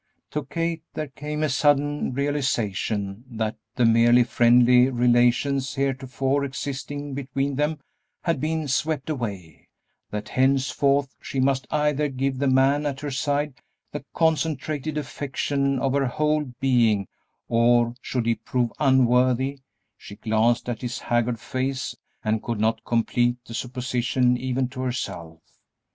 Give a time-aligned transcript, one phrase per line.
[0.31, 7.53] To Kate there came a sudden realization that the merely friendly relations heretofore existing between
[7.53, 7.77] them
[8.23, 9.67] had been swept away;
[10.09, 13.59] that henceforth she must either give the man at her side
[13.91, 17.07] the concentrated affection of her whole being
[17.47, 19.59] or, should he prove unworthy,
[19.99, 25.37] she glanced at his haggard face and could not complete the supposition even to herself.